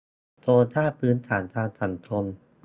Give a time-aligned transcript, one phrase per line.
[0.41, 2.25] โครงสร้างพื้นฐานทางสังคม